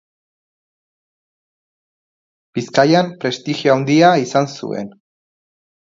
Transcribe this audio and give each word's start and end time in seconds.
Bizkaian 2.59 3.13
prestigio 3.25 3.75
handia 3.75 4.11
izan 4.29 4.51
zuen. 4.57 4.91